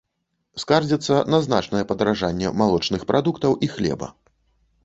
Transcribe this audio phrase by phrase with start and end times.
[0.63, 4.07] Скардзіцца на значнае падаражанне малочных прадуктаў і хлеба.